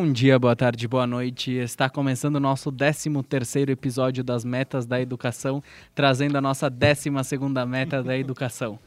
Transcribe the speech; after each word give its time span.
dia, 0.00 0.38
boa 0.38 0.56
tarde, 0.56 0.88
boa 0.88 1.06
noite. 1.06 1.52
Está 1.52 1.90
começando 1.90 2.36
o 2.36 2.40
nosso 2.40 2.72
13º 2.72 3.68
episódio 3.68 4.24
das 4.24 4.42
Metas 4.42 4.86
da 4.86 4.98
Educação, 4.98 5.62
trazendo 5.94 6.38
a 6.38 6.40
nossa 6.40 6.70
12ª 6.70 7.66
meta 7.66 8.02
da 8.02 8.16
educação. 8.16 8.78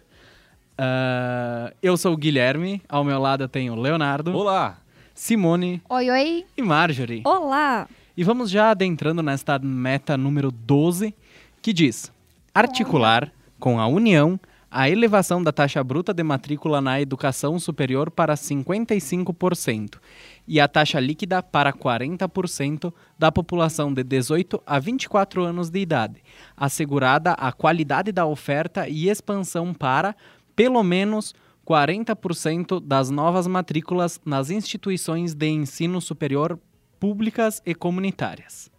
Uh, 0.80 1.72
eu 1.82 1.96
sou 1.96 2.14
o 2.14 2.18
Guilherme, 2.18 2.82
ao 2.90 3.04
meu 3.04 3.20
lado 3.20 3.44
eu 3.44 3.48
tenho 3.48 3.76
Leonardo. 3.76 4.36
Olá! 4.36 4.80
Simone. 5.14 5.80
Oi, 5.88 6.10
oi. 6.10 6.46
E 6.58 6.62
Marjorie. 6.64 7.22
Olá! 7.24 7.88
E 8.18 8.24
vamos 8.24 8.50
já 8.50 8.72
adentrando 8.72 9.22
nesta 9.22 9.60
meta 9.60 10.18
número 10.18 10.52
12, 10.52 11.14
que 11.62 11.72
diz: 11.72 12.12
articular 12.52 13.32
com 13.60 13.80
a 13.80 13.86
União 13.86 14.40
a 14.78 14.90
elevação 14.90 15.42
da 15.42 15.54
taxa 15.54 15.82
bruta 15.82 16.14
de 16.14 16.22
matrícula 16.22 16.82
na 16.82 17.00
educação 17.00 17.58
superior 17.58 18.12
para 18.12 18.34
55% 18.34 20.00
e 20.46 20.60
a 20.60 20.68
taxa 20.68 21.00
líquida 21.00 21.42
para 21.42 21.72
40% 21.72 22.94
da 23.18 23.32
população 23.32 23.94
de 23.94 24.04
18 24.04 24.62
a 24.68 24.78
24 24.78 25.46
anos 25.46 25.70
de 25.70 25.80
idade, 25.80 26.22
assegurada 26.58 27.32
a 27.32 27.54
qualidade 27.54 28.12
da 28.12 28.26
oferta 28.26 28.86
e 28.90 29.08
expansão 29.08 29.74
para, 29.74 30.14
pelo 30.58 30.84
menos, 30.84 31.34
40% 31.66 32.86
das 32.86 33.10
novas 33.10 33.48
matrículas 33.48 34.20
nas 34.26 34.50
instituições 34.50 35.34
de 35.34 35.48
ensino 35.48 36.02
superior 36.02 36.60
públicas 37.00 37.62
e 37.66 37.74
comunitárias. 37.74 38.70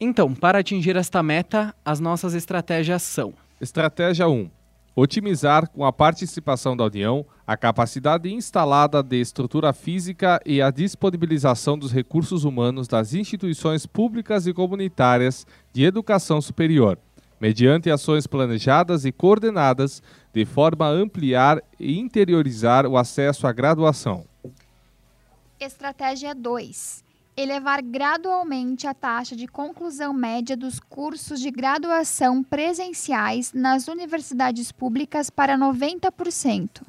Então, 0.00 0.34
para 0.34 0.60
atingir 0.60 0.96
esta 0.96 1.22
meta, 1.22 1.74
as 1.84 2.00
nossas 2.00 2.32
estratégias 2.32 3.02
são: 3.02 3.34
Estratégia 3.60 4.26
1 4.26 4.61
Otimizar, 4.94 5.70
com 5.70 5.86
a 5.86 5.92
participação 5.92 6.76
da 6.76 6.84
União, 6.84 7.24
a 7.46 7.56
capacidade 7.56 8.30
instalada 8.30 9.02
de 9.02 9.18
estrutura 9.18 9.72
física 9.72 10.38
e 10.44 10.60
a 10.60 10.70
disponibilização 10.70 11.78
dos 11.78 11.90
recursos 11.90 12.44
humanos 12.44 12.86
das 12.86 13.14
instituições 13.14 13.86
públicas 13.86 14.46
e 14.46 14.52
comunitárias 14.52 15.46
de 15.72 15.82
educação 15.82 16.42
superior, 16.42 16.98
mediante 17.40 17.90
ações 17.90 18.26
planejadas 18.26 19.06
e 19.06 19.12
coordenadas, 19.12 20.02
de 20.30 20.44
forma 20.44 20.86
a 20.86 20.90
ampliar 20.90 21.62
e 21.80 21.98
interiorizar 21.98 22.86
o 22.86 22.98
acesso 22.98 23.46
à 23.46 23.52
graduação. 23.52 24.26
Estratégia 25.58 26.34
2 26.34 27.11
elevar 27.36 27.82
gradualmente 27.82 28.86
a 28.86 28.92
taxa 28.92 29.34
de 29.34 29.46
conclusão 29.46 30.12
média 30.12 30.56
dos 30.56 30.78
cursos 30.78 31.40
de 31.40 31.50
graduação 31.50 32.42
presenciais 32.42 33.52
nas 33.52 33.88
universidades 33.88 34.70
públicas 34.70 35.30
para 35.30 35.56
90%. 35.56 36.82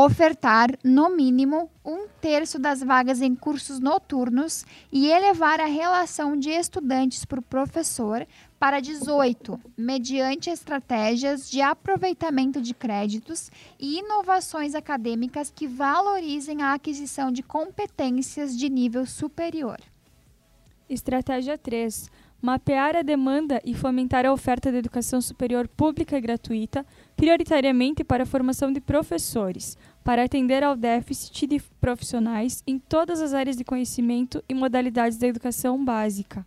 Ofertar, 0.00 0.78
no 0.84 1.10
mínimo, 1.10 1.68
um 1.84 2.06
terço 2.20 2.56
das 2.56 2.80
vagas 2.80 3.20
em 3.20 3.34
cursos 3.34 3.80
noturnos 3.80 4.64
e 4.92 5.08
elevar 5.08 5.60
a 5.60 5.64
relação 5.64 6.36
de 6.36 6.50
estudantes 6.50 7.24
por 7.24 7.42
professor 7.42 8.24
para 8.60 8.78
18, 8.78 9.60
mediante 9.76 10.50
estratégias 10.50 11.50
de 11.50 11.60
aproveitamento 11.60 12.62
de 12.62 12.74
créditos 12.74 13.50
e 13.76 13.98
inovações 13.98 14.76
acadêmicas 14.76 15.50
que 15.50 15.66
valorizem 15.66 16.62
a 16.62 16.74
aquisição 16.74 17.32
de 17.32 17.42
competências 17.42 18.56
de 18.56 18.68
nível 18.68 19.04
superior. 19.04 19.80
Estratégia 20.88 21.58
3. 21.58 22.08
Mapear 22.40 22.94
a 22.94 23.02
demanda 23.02 23.60
e 23.64 23.74
fomentar 23.74 24.24
a 24.24 24.32
oferta 24.32 24.70
de 24.70 24.78
educação 24.78 25.20
superior 25.20 25.66
pública 25.66 26.16
e 26.16 26.20
gratuita, 26.20 26.86
prioritariamente 27.16 28.04
para 28.04 28.22
a 28.22 28.26
formação 28.26 28.72
de 28.72 28.80
professores, 28.80 29.76
para 30.04 30.22
atender 30.22 30.62
ao 30.62 30.76
déficit 30.76 31.48
de 31.48 31.60
profissionais 31.80 32.62
em 32.64 32.78
todas 32.78 33.20
as 33.20 33.34
áreas 33.34 33.56
de 33.56 33.64
conhecimento 33.64 34.42
e 34.48 34.54
modalidades 34.54 35.18
da 35.18 35.26
educação 35.26 35.84
básica. 35.84 36.46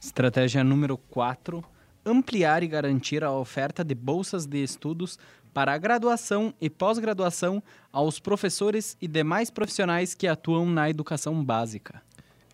Estratégia 0.00 0.62
número 0.62 0.96
4: 0.96 1.64
ampliar 2.04 2.62
e 2.62 2.68
garantir 2.68 3.24
a 3.24 3.32
oferta 3.32 3.82
de 3.82 3.94
bolsas 3.94 4.46
de 4.46 4.62
estudos 4.62 5.18
para 5.52 5.72
a 5.72 5.78
graduação 5.78 6.54
e 6.60 6.70
pós-graduação 6.70 7.60
aos 7.92 8.20
professores 8.20 8.96
e 9.02 9.08
demais 9.08 9.50
profissionais 9.50 10.14
que 10.14 10.28
atuam 10.28 10.64
na 10.64 10.88
educação 10.88 11.44
básica. 11.44 12.00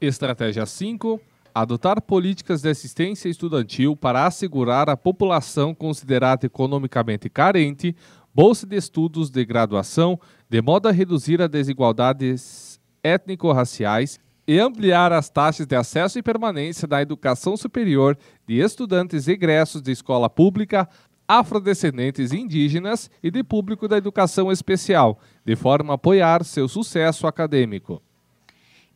Estratégia 0.01 0.65
5: 0.65 1.21
adotar 1.55 2.01
políticas 2.01 2.63
de 2.63 2.69
assistência 2.69 3.29
estudantil 3.29 3.97
para 3.97 4.27
assegurar 4.27 4.89
à 4.89 4.97
população 4.97 5.75
considerada 5.75 6.47
economicamente 6.47 7.29
carente 7.29 7.95
bolsa 8.35 8.67
de 8.67 8.77
estudos 8.77 9.31
de 9.31 9.45
graduação, 9.45 10.19
de 10.49 10.63
modo 10.63 10.89
a 10.89 10.93
reduzir 10.93 11.41
as 11.43 11.49
desigualdades 11.49 12.81
étnico-raciais 13.03 14.19
e 14.47 14.59
ampliar 14.59 15.13
as 15.13 15.29
taxas 15.29 15.67
de 15.67 15.77
acesso 15.77 16.19
e 16.19 16.23
permanência 16.23 16.89
da 16.89 17.01
educação 17.01 17.57
superior 17.57 18.17
de 18.47 18.59
estudantes 18.59 19.29
egressos 19.29 19.83
de 19.83 19.93
escola 19.93 20.29
pública, 20.29 20.89
afrodescendentes 21.29 22.33
indígenas 22.33 23.11
e 23.23 23.31
de 23.31 23.45
público 23.45 23.87
da 23.87 23.97
educação 23.97 24.51
especial, 24.51 25.19
de 25.45 25.55
forma 25.55 25.93
a 25.93 25.97
apoiar 25.97 26.45
seu 26.45 26.67
sucesso 26.69 27.27
acadêmico. 27.27 28.03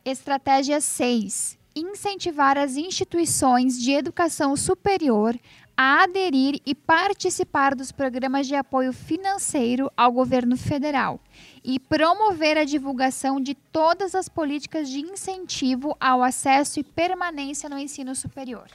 Estratégia 0.03 0.81
6. 0.81 1.57
Incentivar 1.79 2.57
as 2.57 2.75
instituições 2.75 3.79
de 3.79 3.91
educação 3.91 4.55
superior 4.55 5.39
a 5.77 6.01
aderir 6.01 6.59
e 6.65 6.73
participar 6.73 7.75
dos 7.75 7.91
programas 7.91 8.47
de 8.47 8.55
apoio 8.55 8.91
financeiro 8.91 9.91
ao 9.95 10.11
governo 10.11 10.57
federal 10.57 11.19
e 11.63 11.77
promover 11.77 12.57
a 12.57 12.63
divulgação 12.63 13.39
de 13.39 13.53
todas 13.53 14.15
as 14.15 14.27
políticas 14.27 14.89
de 14.89 15.01
incentivo 15.01 15.95
ao 15.99 16.23
acesso 16.23 16.79
e 16.79 16.83
permanência 16.83 17.69
no 17.69 17.77
ensino 17.77 18.15
superior. 18.15 18.65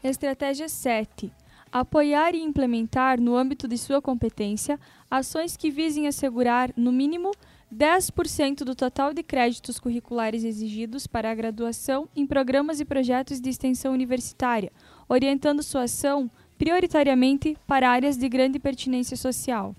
Estratégia 0.00 0.68
7. 0.68 1.32
Apoiar 1.72 2.36
e 2.36 2.40
implementar, 2.40 3.20
no 3.20 3.34
âmbito 3.34 3.66
de 3.66 3.76
sua 3.76 4.00
competência, 4.00 4.78
ações 5.10 5.56
que 5.56 5.72
visem 5.72 6.06
assegurar, 6.06 6.72
no 6.76 6.92
mínimo, 6.92 7.32
10% 7.72 8.64
do 8.64 8.74
total 8.74 9.12
de 9.12 9.22
créditos 9.22 9.78
curriculares 9.78 10.44
exigidos 10.44 11.06
para 11.06 11.30
a 11.30 11.34
graduação 11.34 12.08
em 12.14 12.26
programas 12.26 12.80
e 12.80 12.84
projetos 12.84 13.40
de 13.40 13.50
extensão 13.50 13.92
universitária, 13.92 14.72
orientando 15.08 15.62
sua 15.62 15.82
ação 15.82 16.30
prioritariamente 16.58 17.56
para 17.66 17.90
áreas 17.90 18.16
de 18.16 18.28
grande 18.28 18.58
pertinência 18.58 19.16
social. 19.16 19.74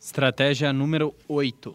Estratégia 0.00 0.72
número 0.72 1.14
8. 1.28 1.74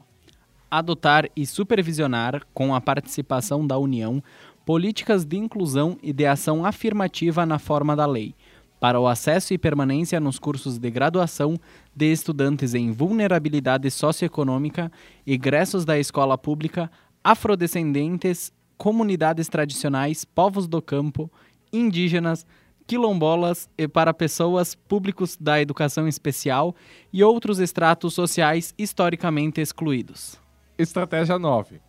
Adotar 0.70 1.30
e 1.34 1.46
supervisionar, 1.46 2.46
com 2.54 2.76
a 2.76 2.82
participação 2.82 3.66
da 3.66 3.78
União, 3.78 4.22
políticas 4.66 5.24
de 5.24 5.38
inclusão 5.38 5.98
e 6.04 6.12
de 6.12 6.26
ação 6.26 6.66
afirmativa 6.66 7.46
na 7.46 7.58
forma 7.58 7.96
da 7.96 8.06
lei, 8.06 8.36
para 8.80 9.00
o 9.00 9.08
acesso 9.08 9.54
e 9.54 9.58
permanência 9.58 10.20
nos 10.20 10.38
cursos 10.38 10.78
de 10.78 10.90
graduação 10.90 11.58
de 11.96 12.12
estudantes 12.12 12.74
em 12.74 12.92
vulnerabilidade 12.92 13.90
socioeconômica, 13.90 14.92
egressos 15.26 15.84
da 15.84 15.98
escola 15.98 16.38
pública, 16.38 16.92
afrodescendentes, 17.24 18.52
comunidades 18.78 19.48
tradicionais, 19.48 20.24
povos 20.24 20.68
do 20.68 20.82
campo, 20.82 21.32
indígenas, 21.74 22.46
quilombolas 22.86 23.70
e 23.78 23.88
para 23.88 24.14
pessoas 24.14 24.74
públicos 24.74 25.36
da 25.40 25.60
educação 25.60 26.08
especial 26.08 26.74
e 27.12 27.24
outros 27.24 27.60
estratos 27.60 28.14
sociais 28.14 28.74
historicamente 28.78 29.60
excluídos. 29.60 30.40
Estratégia 30.78 31.38
9. 31.38 31.82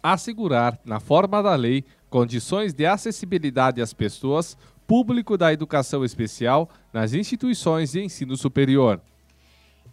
Assegurar, 0.00 0.78
na 0.84 1.00
forma 1.00 1.42
da 1.42 1.56
lei, 1.56 1.84
condições 2.08 2.72
de 2.72 2.86
acessibilidade 2.86 3.82
às 3.82 3.92
pessoas, 3.92 4.56
público 4.88 5.36
da 5.36 5.52
educação 5.52 6.02
especial 6.02 6.70
nas 6.94 7.12
instituições 7.12 7.92
de 7.92 8.02
ensino 8.02 8.38
superior. 8.38 9.02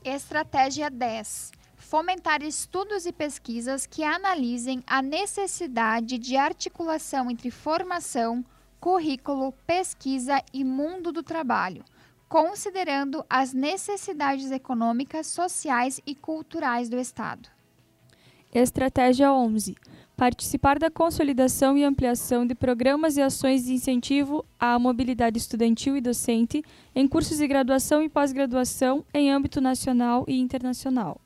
Estratégia 0.03 0.89
10 0.89 1.51
fomentar 1.75 2.42
estudos 2.42 3.06
e 3.06 3.12
pesquisas 3.12 3.86
que 3.86 4.03
analisem 4.03 4.81
a 4.88 5.03
necessidade 5.03 6.18
de 6.18 6.36
articulação 6.36 7.30
entre 7.30 7.51
formação, 7.51 8.44
currículo, 8.80 9.53
pesquisa 9.68 10.42
e 10.51 10.63
mundo 10.63 11.12
do 11.12 11.21
trabalho, 11.21 11.83
considerando 12.27 13.24
as 13.30 13.53
necessidades 13.53 14.50
econômicas, 14.50 15.27
sociais 15.27 16.01
e 16.07 16.15
culturais 16.15 16.89
do 16.89 16.97
Estado. 16.97 17.50
Estratégia 18.51 19.31
11. 19.31 19.75
Participar 20.18 20.80
da 20.80 20.90
consolidação 20.90 21.78
e 21.78 21.84
ampliação 21.84 22.46
de 22.48 22.56
programas 22.56 23.18
e 23.18 23.22
ações 23.22 23.66
de 23.66 23.74
incentivo 23.74 24.46
à 24.60 24.80
mobilidade 24.80 25.38
estudantil 25.38 25.98
e 25.98 26.02
docente 26.02 26.64
em 26.96 27.08
cursos 27.08 27.38
de 27.38 27.48
graduação 27.48 28.02
e 28.02 28.08
pós-graduação 28.08 29.04
em 29.14 29.30
âmbito 29.30 29.60
nacional 29.60 30.24
e 30.28 30.40
internacional. 30.40 31.20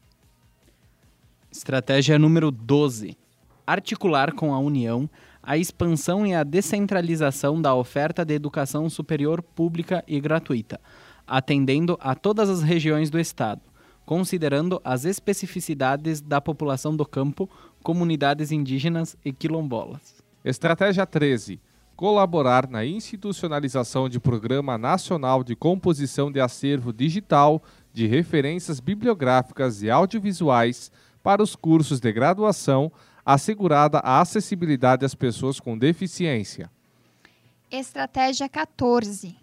Estratégia 1.52 2.18
número 2.18 2.50
12. 2.50 3.16
Articular 3.66 4.34
com 4.34 4.54
a 4.54 4.60
União 4.60 5.10
a 5.42 5.58
expansão 5.58 6.28
e 6.28 6.36
a 6.36 6.44
descentralização 6.44 7.62
da 7.62 7.74
oferta 7.74 8.26
de 8.26 8.34
educação 8.34 8.90
superior 8.90 9.42
pública 9.42 10.04
e 10.08 10.20
gratuita, 10.20 10.80
atendendo 11.26 11.98
a 12.00 12.14
todas 12.14 12.50
as 12.50 12.62
regiões 12.62 13.10
do 13.10 13.20
Estado, 13.20 13.62
considerando 14.06 14.82
as 14.84 15.06
especificidades 15.06 16.22
da 16.22 16.42
população 16.42 16.96
do 16.96 17.06
campo, 17.06 17.50
comunidades 17.84 18.52
indígenas 18.52 19.18
e 19.24 19.32
quilombolas. 19.32 20.24
Estratégia 20.44 21.06
13. 21.06 21.60
Colaborar 21.96 22.70
na 22.70 22.86
institucionalização 22.86 24.08
de 24.08 24.20
Programa 24.20 24.78
Nacional 24.78 25.44
de 25.44 25.56
Composição 25.56 26.32
de 26.32 26.40
Acervo 26.40 26.94
Digital 26.94 27.62
de 27.94 28.08
Referências 28.08 28.80
Bibliográficas 28.80 29.84
e 29.84 29.90
Audiovisuais 29.90 30.92
para 31.22 31.44
os 31.44 31.56
cursos 31.56 32.00
de 32.00 32.12
graduação, 32.12 32.92
assegurada 33.26 34.00
a 34.00 34.22
acessibilidade 34.22 35.06
às 35.06 35.14
pessoas 35.14 35.60
com 35.60 35.78
deficiência. 35.78 36.72
Estratégia 37.70 38.48
14. 38.48 39.36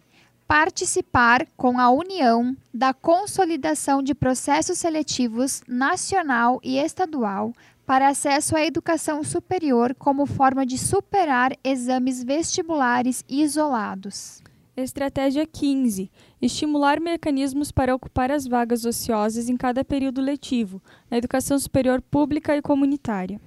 Participar 0.49 1.47
com 1.57 1.79
a 1.79 1.91
União 1.91 2.57
da 2.73 2.95
consolidação 2.95 4.03
de 4.03 4.15
processos 4.15 4.79
seletivos 4.79 5.63
nacional 5.69 6.61
e 6.63 6.79
estadual 6.79 7.53
para 7.87 8.09
acesso 8.09 8.57
à 8.57 8.67
educação 8.67 9.23
superior 9.23 9.95
como 9.95 10.27
forma 10.27 10.67
de 10.67 10.77
superar 10.77 11.53
exames 11.63 12.23
vestibulares 12.25 13.25
isolados. 13.29 14.43
Estratégia 14.77 15.47
15. 15.47 16.11
Estimular 16.43 17.01
mecanismos 17.01 17.71
para 17.71 17.95
ocupar 17.95 18.31
as 18.31 18.47
vagas 18.47 18.85
ociosas 18.85 19.49
em 19.49 19.57
cada 19.57 19.85
período 19.85 20.21
letivo, 20.21 20.83
na 21.11 21.17
educação 21.17 21.59
superior 21.59 22.03
pública 22.03 22.55
e 22.57 22.61
comunitária. 22.61 23.41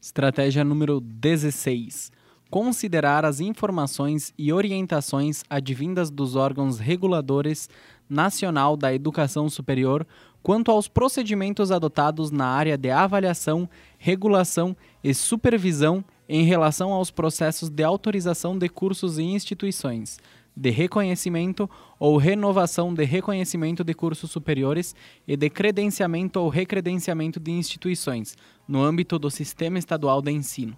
Estratégia 0.00 0.64
número 0.64 0.98
16. 0.98 2.10
Considerar 2.50 3.24
as 3.24 3.40
informações 3.40 4.32
e 4.38 4.52
orientações 4.52 5.42
advindas 5.50 6.10
dos 6.10 6.34
órgãos 6.34 6.78
reguladores 6.78 7.68
nacional 8.08 8.76
da 8.76 8.94
educação 8.94 9.48
superior 9.48 10.06
quanto 10.46 10.70
aos 10.70 10.86
procedimentos 10.86 11.72
adotados 11.72 12.30
na 12.30 12.46
área 12.46 12.78
de 12.78 12.88
avaliação, 12.88 13.68
regulação 13.98 14.76
e 15.02 15.12
supervisão 15.12 16.04
em 16.28 16.44
relação 16.44 16.92
aos 16.92 17.10
processos 17.10 17.68
de 17.68 17.82
autorização 17.82 18.56
de 18.56 18.68
cursos 18.68 19.18
e 19.18 19.24
instituições, 19.24 20.20
de 20.56 20.70
reconhecimento 20.70 21.68
ou 21.98 22.16
renovação 22.16 22.94
de 22.94 23.02
reconhecimento 23.02 23.82
de 23.82 23.92
cursos 23.92 24.30
superiores 24.30 24.94
e 25.26 25.36
de 25.36 25.50
credenciamento 25.50 26.38
ou 26.38 26.48
recredenciamento 26.48 27.40
de 27.40 27.50
instituições, 27.50 28.36
no 28.68 28.80
âmbito 28.80 29.18
do 29.18 29.28
Sistema 29.28 29.80
Estadual 29.80 30.22
de 30.22 30.30
Ensino. 30.30 30.76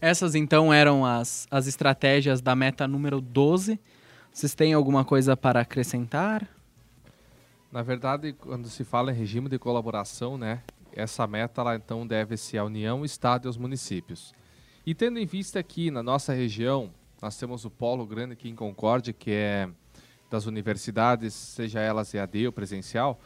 Essas 0.00 0.34
então 0.34 0.74
eram 0.74 1.06
as, 1.06 1.46
as 1.48 1.68
estratégias 1.68 2.40
da 2.40 2.56
meta 2.56 2.88
número 2.88 3.20
12. 3.20 3.78
Vocês 4.32 4.52
têm 4.52 4.72
alguma 4.74 5.04
coisa 5.04 5.36
para 5.36 5.60
acrescentar? 5.60 6.63
Na 7.74 7.82
verdade, 7.82 8.32
quando 8.34 8.68
se 8.68 8.84
fala 8.84 9.10
em 9.10 9.16
regime 9.16 9.48
de 9.48 9.58
colaboração, 9.58 10.38
né, 10.38 10.62
essa 10.92 11.26
meta 11.26 11.60
ela, 11.60 11.74
então 11.74 12.06
deve-se 12.06 12.56
à 12.56 12.62
União, 12.62 13.04
Estado 13.04 13.46
e 13.46 13.48
aos 13.48 13.56
municípios. 13.56 14.32
E 14.86 14.94
tendo 14.94 15.18
em 15.18 15.26
vista 15.26 15.60
que 15.60 15.90
na 15.90 16.00
nossa 16.00 16.32
região 16.32 16.94
nós 17.20 17.36
temos 17.36 17.64
o 17.64 17.70
polo 17.70 18.06
grande 18.06 18.34
aqui 18.34 18.48
em 18.48 18.54
Concórdia, 18.54 19.12
que 19.12 19.32
é 19.32 19.68
das 20.30 20.46
universidades, 20.46 21.34
seja 21.34 21.80
elas 21.80 22.14
EAD 22.14 22.46
ou 22.46 22.52
presencial, 22.52 23.18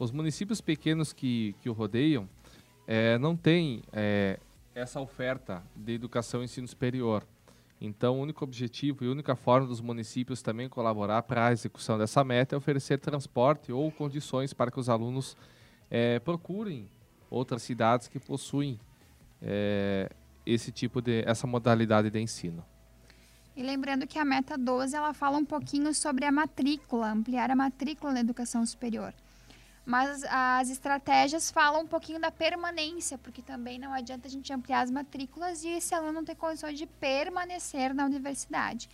os 0.00 0.10
municípios 0.10 0.60
pequenos 0.60 1.12
que, 1.12 1.54
que 1.60 1.70
o 1.70 1.72
rodeiam 1.72 2.28
é, 2.88 3.16
não 3.18 3.36
têm 3.36 3.84
é, 3.92 4.40
essa 4.74 5.00
oferta 5.00 5.62
de 5.76 5.92
educação 5.92 6.42
e 6.42 6.46
ensino 6.46 6.66
superior. 6.66 7.24
Então, 7.84 8.16
o 8.16 8.22
único 8.22 8.44
objetivo 8.44 9.04
e 9.04 9.08
única 9.08 9.34
forma 9.34 9.66
dos 9.66 9.80
municípios 9.80 10.40
também 10.40 10.68
colaborar 10.68 11.20
para 11.24 11.48
a 11.48 11.52
execução 11.52 11.98
dessa 11.98 12.22
meta 12.22 12.54
é 12.54 12.56
oferecer 12.56 12.96
transporte 13.00 13.72
ou 13.72 13.90
condições 13.90 14.52
para 14.52 14.70
que 14.70 14.78
os 14.78 14.88
alunos 14.88 15.36
é, 15.90 16.20
procurem 16.20 16.88
outras 17.28 17.60
cidades 17.60 18.06
que 18.06 18.20
possuem 18.20 18.78
é, 19.42 20.08
esse 20.46 20.70
tipo 20.70 21.02
de 21.02 21.24
essa 21.26 21.44
modalidade 21.44 22.08
de 22.08 22.20
ensino. 22.20 22.64
E 23.56 23.64
lembrando 23.64 24.06
que 24.06 24.16
a 24.16 24.24
meta 24.24 24.56
12 24.56 24.94
ela 24.94 25.12
fala 25.12 25.36
um 25.36 25.44
pouquinho 25.44 25.92
sobre 25.92 26.24
a 26.24 26.30
matrícula, 26.30 27.10
ampliar 27.10 27.50
a 27.50 27.56
matrícula 27.56 28.12
na 28.12 28.20
educação 28.20 28.64
superior. 28.64 29.12
Mas 29.84 30.22
as 30.24 30.70
estratégias 30.70 31.50
falam 31.50 31.82
um 31.82 31.86
pouquinho 31.86 32.20
da 32.20 32.30
permanência, 32.30 33.18
porque 33.18 33.42
também 33.42 33.78
não 33.78 33.92
adianta 33.92 34.28
a 34.28 34.30
gente 34.30 34.52
ampliar 34.52 34.82
as 34.82 34.90
matrículas 34.90 35.64
e 35.64 35.68
esse 35.68 35.94
aluno 35.94 36.12
não 36.12 36.24
ter 36.24 36.36
condições 36.36 36.78
de 36.78 36.86
permanecer 36.86 37.92
na 37.92 38.04
universidade. 38.04 38.88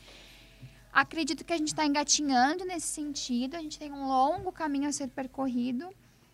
Acredito 0.91 1.45
que 1.45 1.53
a 1.53 1.59
gente 1.59 1.69
está 1.69 1.85
engatinhando 1.85 2.65
nesse 2.65 2.87
sentido, 2.87 3.57
a 3.57 3.61
gente 3.61 3.79
tem 3.79 3.93
um 3.93 4.07
longo 4.07 4.51
caminho 4.51 4.89
a 4.89 4.93
ser 4.93 5.09
percorrido, 5.09 5.91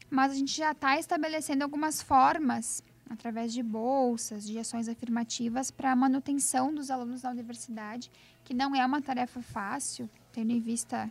mas 0.09 0.31
a 0.31 0.35
gente 0.37 0.57
já 0.57 0.71
está 0.71 0.99
estabelecendo 0.99 1.65
algumas 1.65 2.01
formas, 2.01 2.83
através 3.11 3.53
de 3.53 3.63
bolsas, 3.63 4.47
de 4.47 4.57
ações 4.59 4.89
afirmativas, 4.89 5.73
para 5.73 5.91
a 5.91 5.97
manutenção 5.97 6.73
dos 6.73 6.91
alunos 6.91 7.25
na 7.25 7.31
universidade, 7.31 8.11
que 8.45 8.55
não 8.55 8.75
é 8.75 8.87
uma 8.87 9.03
tarefa 9.03 9.43
fácil, 9.43 10.09
tendo 10.33 10.53
em 10.53 10.61
vista 10.61 11.11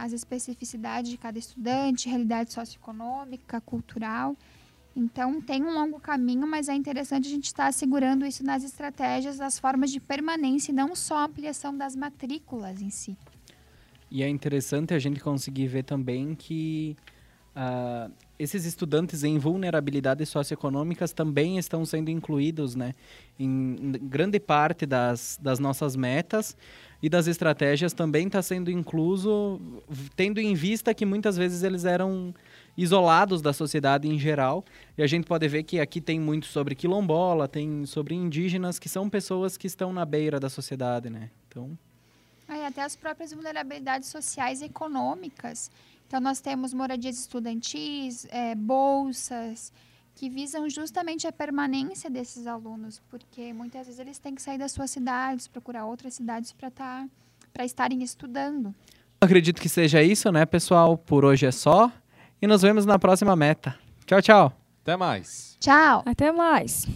as 0.00 0.12
especificidades 0.14 1.10
de 1.10 1.18
cada 1.18 1.38
estudante, 1.38 2.08
realidade 2.08 2.52
socioeconômica, 2.52 3.60
cultural. 3.60 4.34
Então, 4.96 5.40
tem 5.42 5.62
um 5.62 5.72
longo 5.72 6.00
caminho, 6.00 6.46
mas 6.46 6.68
é 6.68 6.74
interessante 6.74 7.28
a 7.28 7.30
gente 7.30 7.44
estar 7.44 7.66
assegurando 7.66 8.24
isso 8.24 8.42
nas 8.42 8.64
estratégias, 8.64 9.36
das 9.36 9.58
formas 9.58 9.90
de 9.90 10.00
permanência 10.00 10.72
e 10.72 10.74
não 10.74 10.96
só 10.96 11.18
a 11.18 11.24
ampliação 11.24 11.76
das 11.76 11.94
matrículas 11.94 12.80
em 12.80 12.88
si. 12.90 13.16
E 14.10 14.22
é 14.22 14.28
interessante 14.28 14.94
a 14.94 14.98
gente 14.98 15.20
conseguir 15.20 15.68
ver 15.68 15.84
também 15.84 16.34
que 16.34 16.96
uh, 17.54 18.10
esses 18.38 18.64
estudantes 18.64 19.22
em 19.22 19.38
vulnerabilidades 19.38 20.28
socioeconômicas 20.30 21.12
também 21.12 21.58
estão 21.58 21.84
sendo 21.84 22.10
incluídos 22.10 22.74
né, 22.74 22.94
em 23.38 23.92
grande 24.02 24.40
parte 24.40 24.86
das, 24.86 25.38
das 25.40 25.58
nossas 25.58 25.94
metas, 25.94 26.56
e 27.02 27.08
das 27.08 27.26
estratégias 27.26 27.92
também 27.92 28.26
está 28.26 28.42
sendo 28.42 28.70
incluso, 28.70 29.60
tendo 30.14 30.38
em 30.38 30.54
vista 30.54 30.92
que 30.92 31.06
muitas 31.06 31.36
vezes 31.36 31.62
eles 31.62 31.84
eram 31.84 32.34
isolados 32.76 33.40
da 33.40 33.52
sociedade 33.52 34.08
em 34.08 34.18
geral. 34.18 34.64
E 34.96 35.02
a 35.02 35.06
gente 35.06 35.26
pode 35.26 35.46
ver 35.48 35.62
que 35.62 35.80
aqui 35.80 36.00
tem 36.00 36.20
muito 36.20 36.46
sobre 36.46 36.74
quilombola, 36.74 37.48
tem 37.48 37.86
sobre 37.86 38.14
indígenas, 38.14 38.78
que 38.78 38.88
são 38.88 39.08
pessoas 39.08 39.56
que 39.56 39.66
estão 39.66 39.92
na 39.92 40.04
beira 40.04 40.38
da 40.38 40.48
sociedade, 40.48 41.08
né? 41.08 41.30
Então... 41.48 41.76
É, 42.48 42.66
até 42.66 42.82
as 42.82 42.96
próprias 42.96 43.32
vulnerabilidades 43.32 44.08
sociais 44.08 44.60
e 44.60 44.64
econômicas. 44.64 45.70
Então, 46.08 46.20
nós 46.20 46.40
temos 46.40 46.74
moradias 46.74 47.16
estudantis, 47.16 48.26
é, 48.28 48.56
bolsas, 48.56 49.72
que 50.14 50.28
visam 50.28 50.68
justamente 50.68 51.26
a 51.26 51.32
permanência 51.32 52.10
desses 52.10 52.46
alunos, 52.46 53.00
porque 53.08 53.52
muitas 53.52 53.86
vezes 53.86 54.00
eles 54.00 54.18
têm 54.18 54.34
que 54.34 54.42
sair 54.42 54.58
das 54.58 54.72
suas 54.72 54.90
cidades, 54.90 55.48
procurar 55.48 55.86
outras 55.86 56.14
cidades 56.14 56.52
para 56.52 56.70
tá, 56.70 57.08
para 57.52 57.64
estarem 57.64 58.02
estudando. 58.02 58.74
Acredito 59.20 59.60
que 59.60 59.68
seja 59.68 60.02
isso, 60.02 60.30
né, 60.32 60.46
pessoal? 60.46 60.96
Por 60.96 61.24
hoje 61.24 61.46
é 61.46 61.52
só 61.52 61.92
e 62.40 62.46
nos 62.46 62.62
vemos 62.62 62.86
na 62.86 62.98
próxima 62.98 63.36
meta. 63.36 63.78
Tchau, 64.06 64.22
tchau. 64.22 64.52
Até 64.82 64.96
mais. 64.96 65.56
Tchau. 65.60 66.02
Até 66.06 66.32
mais. 66.32 66.86